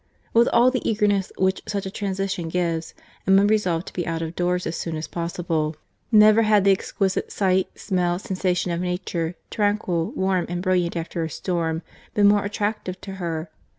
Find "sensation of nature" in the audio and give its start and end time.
8.17-9.35